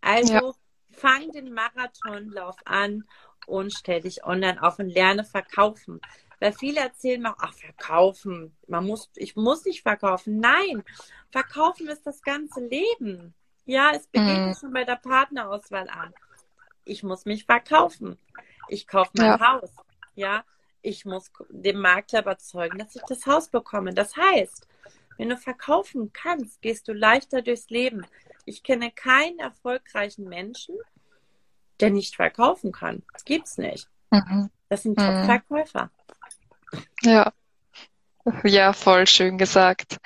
Also 0.00 0.32
ja. 0.32 0.52
fang 0.90 1.30
den 1.30 1.52
Marathonlauf 1.52 2.56
an 2.64 3.04
und 3.46 3.72
stell 3.72 4.00
dich 4.00 4.24
online 4.24 4.60
auf 4.60 4.80
und 4.80 4.88
lerne 4.88 5.24
verkaufen. 5.24 6.00
Weil 6.42 6.52
viele 6.54 6.80
erzählen 6.80 7.22
mir, 7.22 7.36
ach, 7.38 7.54
verkaufen. 7.54 8.56
Man 8.66 8.84
muss, 8.84 9.08
ich 9.14 9.36
muss 9.36 9.64
nicht 9.64 9.82
verkaufen. 9.82 10.40
Nein, 10.40 10.82
verkaufen 11.30 11.86
ist 11.86 12.04
das 12.04 12.20
ganze 12.20 12.66
Leben. 12.66 13.32
Ja, 13.64 13.92
es 13.94 14.08
beginnt 14.08 14.48
mhm. 14.48 14.54
schon 14.58 14.72
bei 14.72 14.82
der 14.82 14.96
Partnerauswahl 14.96 15.88
an. 15.88 16.12
Ich 16.84 17.04
muss 17.04 17.26
mich 17.26 17.44
verkaufen. 17.44 18.18
Ich 18.66 18.88
kaufe 18.88 19.12
mein 19.14 19.38
ja. 19.38 19.52
Haus. 19.52 19.70
Ja, 20.16 20.44
ich 20.80 21.04
muss 21.04 21.30
dem 21.48 21.78
Makler 21.78 22.22
überzeugen, 22.22 22.78
dass 22.78 22.96
ich 22.96 23.02
das 23.02 23.24
Haus 23.24 23.46
bekomme. 23.46 23.94
Das 23.94 24.16
heißt, 24.16 24.66
wenn 25.18 25.28
du 25.28 25.36
verkaufen 25.36 26.12
kannst, 26.12 26.60
gehst 26.60 26.88
du 26.88 26.92
leichter 26.92 27.42
durchs 27.42 27.70
Leben. 27.70 28.04
Ich 28.46 28.64
kenne 28.64 28.90
keinen 28.90 29.38
erfolgreichen 29.38 30.28
Menschen, 30.28 30.74
der 31.78 31.90
nicht 31.90 32.16
verkaufen 32.16 32.72
kann. 32.72 33.04
Das 33.12 33.24
gibt's 33.24 33.58
nicht. 33.58 33.88
Mhm. 34.10 34.50
Das 34.68 34.82
sind 34.82 34.98
Top-Verkäufer. 34.98 35.92
Ja. 37.02 37.32
Ja, 38.44 38.72
voll 38.72 39.06
schön 39.08 39.36
gesagt. 39.36 39.96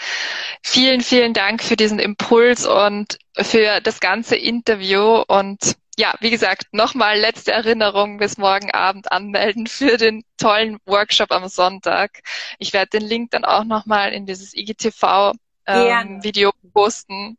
Vielen, 0.62 1.02
vielen 1.02 1.34
Dank 1.34 1.62
für 1.62 1.76
diesen 1.76 1.98
Impuls 1.98 2.66
und 2.66 3.18
für 3.38 3.80
das 3.82 4.00
ganze 4.00 4.36
Interview. 4.36 5.22
Und 5.28 5.76
ja, 5.98 6.14
wie 6.20 6.30
gesagt, 6.30 6.72
nochmal 6.72 7.18
letzte 7.18 7.52
Erinnerung 7.52 8.16
bis 8.18 8.38
morgen 8.38 8.70
Abend 8.70 9.12
anmelden 9.12 9.66
für 9.68 9.98
den 9.98 10.24
tollen 10.38 10.78
Workshop 10.86 11.30
am 11.30 11.48
Sonntag. 11.48 12.22
Ich 12.58 12.72
werde 12.72 12.98
den 12.98 13.06
Link 13.06 13.32
dann 13.32 13.44
auch 13.44 13.64
nochmal 13.64 14.12
in 14.12 14.24
dieses 14.24 14.54
IGTV-Video 14.54 16.52
ähm, 16.62 16.70
posten. 16.72 17.36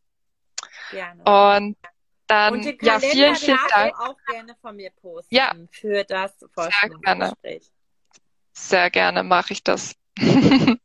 Gerne. 0.91 1.24
Und 1.24 1.77
dann, 2.27 2.53
und 2.53 2.65
den 2.65 2.77
ja, 2.81 3.00
vielen, 3.00 3.36
vielen 3.36 3.57
Dank. 3.69 4.00
auch 4.00 4.17
gerne 4.29 4.55
von 4.62 4.75
mir 4.75 4.91
posten 5.01 5.34
ja. 5.34 5.55
für 5.72 6.03
das 6.03 6.34
Vorstellungsgespräch. 6.53 7.72
Sehr 8.57 8.89
gerne 8.89 9.23
mache 9.23 9.53
ich 9.53 9.63
das. 9.63 9.95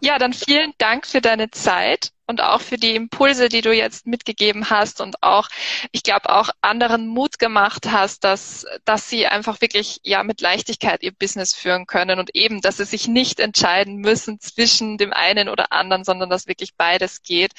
ja, 0.00 0.18
dann 0.18 0.32
vielen 0.32 0.72
Dank 0.78 1.06
für 1.06 1.20
deine 1.20 1.50
Zeit 1.50 2.10
und 2.26 2.42
auch 2.42 2.60
für 2.60 2.76
die 2.76 2.96
Impulse, 2.96 3.48
die 3.48 3.60
du 3.60 3.72
jetzt 3.72 4.06
mitgegeben 4.06 4.68
hast 4.68 5.00
und 5.00 5.22
auch, 5.22 5.48
ich 5.92 6.02
glaube, 6.02 6.28
auch 6.30 6.50
anderen 6.60 7.06
Mut 7.06 7.38
gemacht 7.38 7.86
hast, 7.90 8.24
dass, 8.24 8.66
dass 8.84 9.08
sie 9.08 9.26
einfach 9.26 9.60
wirklich 9.60 10.00
ja 10.02 10.24
mit 10.24 10.40
Leichtigkeit 10.40 11.02
ihr 11.02 11.12
Business 11.12 11.54
führen 11.54 11.86
können 11.86 12.18
und 12.18 12.34
eben, 12.34 12.60
dass 12.60 12.78
sie 12.78 12.84
sich 12.84 13.06
nicht 13.06 13.38
entscheiden 13.38 13.96
müssen 13.96 14.40
zwischen 14.40 14.98
dem 14.98 15.12
einen 15.12 15.48
oder 15.48 15.72
anderen, 15.72 16.04
sondern 16.04 16.28
dass 16.28 16.48
wirklich 16.48 16.74
beides 16.74 17.22
geht 17.22 17.52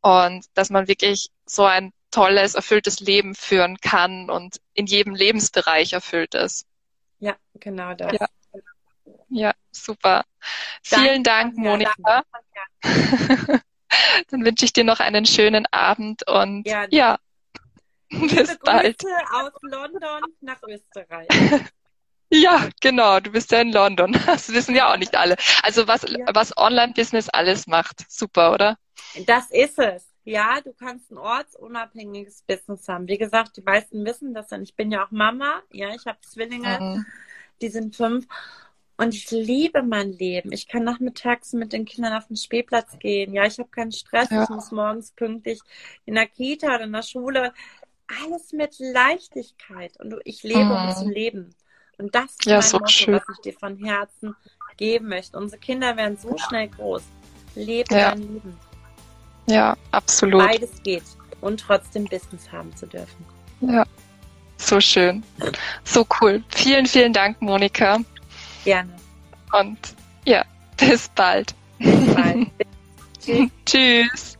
und 0.00 0.46
dass 0.54 0.70
man 0.70 0.88
wirklich 0.88 1.28
so 1.44 1.64
ein 1.64 1.92
tolles, 2.10 2.54
erfülltes 2.54 3.00
Leben 3.00 3.34
führen 3.34 3.76
kann 3.76 4.30
und 4.30 4.56
in 4.72 4.86
jedem 4.86 5.14
Lebensbereich 5.14 5.92
erfüllt 5.92 6.34
ist. 6.34 6.66
Ja, 7.18 7.36
genau 7.54 7.94
das. 7.94 8.12
Ja. 8.18 8.26
Ja, 9.36 9.52
super. 9.70 10.24
Danke, 10.88 11.08
Vielen 11.08 11.22
Dank, 11.22 11.56
Monika. 11.58 12.22
Danke. 12.82 13.62
Dann 14.30 14.44
wünsche 14.44 14.64
ich 14.64 14.72
dir 14.72 14.84
noch 14.84 14.98
einen 14.98 15.26
schönen 15.26 15.66
Abend 15.70 16.26
und 16.26 16.66
ja, 16.66 16.86
ja. 16.90 17.18
bis 18.10 18.58
bald. 18.60 19.02
aus 19.30 19.52
London 19.62 20.22
nach 20.40 20.62
Österreich. 20.62 21.28
Ja, 22.28 22.68
genau. 22.80 23.20
Du 23.20 23.30
bist 23.30 23.52
ja 23.52 23.60
in 23.60 23.70
London. 23.70 24.18
Das 24.26 24.48
wissen 24.48 24.74
ja 24.74 24.92
auch 24.92 24.96
nicht 24.96 25.14
alle. 25.14 25.36
Also 25.62 25.86
was, 25.86 26.02
ja. 26.02 26.26
was 26.34 26.56
Online-Business 26.56 27.28
alles 27.28 27.68
macht. 27.68 28.04
Super, 28.08 28.52
oder? 28.52 28.76
Das 29.26 29.48
ist 29.52 29.78
es. 29.78 30.08
Ja, 30.24 30.60
du 30.60 30.72
kannst 30.72 31.12
ein 31.12 31.18
ortsunabhängiges 31.18 32.42
Business 32.42 32.88
haben. 32.88 33.06
Wie 33.06 33.16
gesagt, 33.16 33.56
die 33.56 33.62
meisten 33.62 34.04
wissen 34.04 34.34
das 34.34 34.48
dann. 34.48 34.64
Ich 34.64 34.74
bin 34.74 34.90
ja 34.90 35.06
auch 35.06 35.12
Mama. 35.12 35.62
Ja, 35.70 35.94
ich 35.94 36.04
habe 36.04 36.18
Zwillinge. 36.20 36.80
Mhm. 36.80 37.06
Die 37.62 37.68
sind 37.68 37.94
fünf. 37.94 38.26
Und 38.98 39.14
ich 39.14 39.30
liebe 39.30 39.82
mein 39.82 40.12
Leben. 40.12 40.52
Ich 40.52 40.68
kann 40.68 40.84
nachmittags 40.84 41.52
mit 41.52 41.72
den 41.72 41.84
Kindern 41.84 42.14
auf 42.14 42.28
den 42.28 42.36
Spielplatz 42.36 42.98
gehen. 42.98 43.34
Ja, 43.34 43.44
ich 43.44 43.58
habe 43.58 43.68
keinen 43.68 43.92
Stress. 43.92 44.30
Ja. 44.30 44.44
Ich 44.44 44.48
muss 44.48 44.70
morgens 44.70 45.12
pünktlich 45.12 45.60
in 46.06 46.14
der 46.14 46.26
Kita 46.26 46.68
oder 46.74 46.84
in 46.84 46.92
der 46.92 47.02
Schule. 47.02 47.52
Alles 48.22 48.52
mit 48.52 48.76
Leichtigkeit. 48.78 50.00
Und 50.00 50.14
ich 50.24 50.42
lebe, 50.42 50.64
mhm. 50.64 50.70
um 50.70 50.94
zu 50.94 51.08
leben. 51.08 51.54
Und 51.98 52.14
das 52.14 52.30
ist 52.30 52.46
ja, 52.46 52.54
mein 52.54 52.62
so 52.62 52.78
Motto, 52.78 52.90
schön. 52.90 53.14
was 53.14 53.22
ich 53.36 53.42
dir 53.42 53.58
von 53.58 53.76
Herzen 53.84 54.34
geben 54.76 55.08
möchte. 55.08 55.36
Unsere 55.36 55.60
Kinder 55.60 55.96
werden 55.96 56.16
so 56.16 56.34
schnell 56.38 56.68
groß. 56.68 57.02
Lebe 57.54 57.94
ja. 57.94 58.10
dein 58.10 58.20
Leben. 58.20 58.58
Ja, 59.48 59.76
absolut. 59.90 60.42
Beides 60.42 60.82
geht. 60.82 61.04
Und 61.40 61.60
trotzdem 61.60 62.04
Business 62.04 62.50
haben 62.50 62.74
zu 62.76 62.86
dürfen. 62.86 63.24
Ja, 63.60 63.84
so 64.56 64.80
schön. 64.80 65.22
So 65.84 66.06
cool. 66.20 66.42
Vielen, 66.48 66.86
vielen 66.86 67.12
Dank, 67.12 67.40
Monika. 67.40 68.00
Gerne. 68.66 68.90
Und 69.52 69.78
ja, 70.24 70.44
bis 70.76 71.08
bald. 71.10 71.54
Bis 71.78 72.14
bald. 72.14 72.48
Tschüss. 73.24 73.50
Tschüss. 73.64 74.35